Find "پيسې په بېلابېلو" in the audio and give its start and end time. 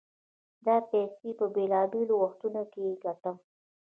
0.89-2.15